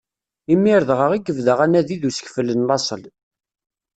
Imir 0.53 0.81
dɣa 0.89 1.07
i 1.15 1.19
yebda 1.19 1.53
anadi 1.65 1.95
d 2.01 2.03
usekfel 2.09 2.47
n 2.53 2.65
laṣel. 2.69 3.03